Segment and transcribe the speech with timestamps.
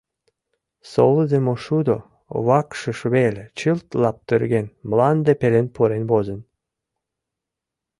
[0.91, 1.97] Солыдымо шудо—
[2.47, 6.39] вакшыш веле, чылт лаптырген, мланде пелен пурен возын.